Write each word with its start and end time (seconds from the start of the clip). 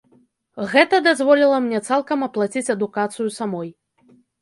Гэта 0.71 1.01
дазволіла 1.09 1.61
мне 1.67 1.83
цалкам 1.91 2.27
аплаціць 2.31 2.67
адукацыю 2.79 3.27
самой. 3.41 3.75